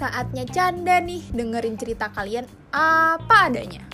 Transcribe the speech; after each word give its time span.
saatnya 0.00 0.48
canda 0.48 0.96
nih 1.04 1.20
dengerin 1.28 1.76
cerita 1.76 2.08
kalian 2.08 2.48
apa 2.72 3.52
adanya. 3.52 3.89